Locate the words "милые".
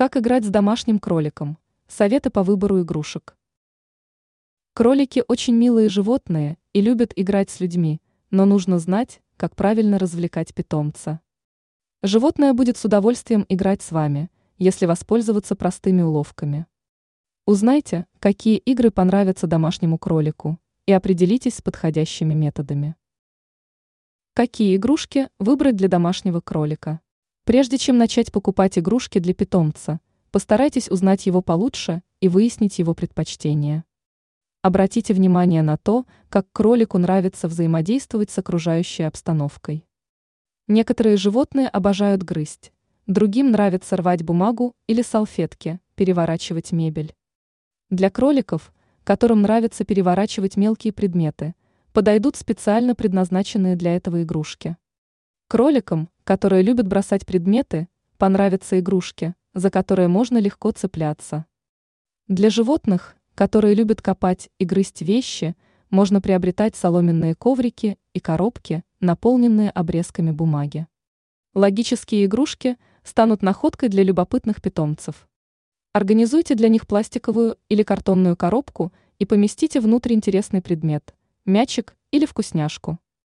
5.54-5.90